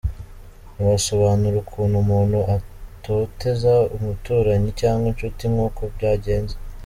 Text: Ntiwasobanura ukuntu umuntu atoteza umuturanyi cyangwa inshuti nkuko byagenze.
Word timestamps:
Ntiwasobanura 0.73 1.55
ukuntu 1.63 1.95
umuntu 2.03 2.39
atoteza 2.57 3.73
umuturanyi 3.95 4.69
cyangwa 4.81 5.05
inshuti 5.11 5.43
nkuko 5.53 5.81
byagenze. 5.95 6.55